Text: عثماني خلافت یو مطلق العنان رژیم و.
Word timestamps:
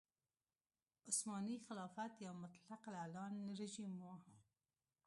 عثماني 1.07 1.55
خلافت 1.69 2.11
یو 2.25 2.33
مطلق 2.43 2.81
العنان 2.91 3.33
رژیم 3.59 3.93
و. 4.01 4.07